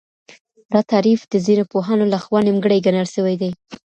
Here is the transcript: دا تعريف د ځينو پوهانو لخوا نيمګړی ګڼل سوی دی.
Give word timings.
دا 0.73 0.79
تعريف 0.91 1.21
د 1.27 1.33
ځينو 1.45 1.63
پوهانو 1.71 2.05
لخوا 2.13 2.39
نيمګړی 2.47 2.83
ګڼل 2.85 3.07
سوی 3.15 3.35
دی. 3.41 3.51